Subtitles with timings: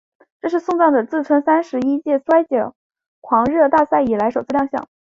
[0.41, 2.73] 这是送葬者自第三十届摔角
[3.19, 4.87] 狂热大赛以来首次亮相。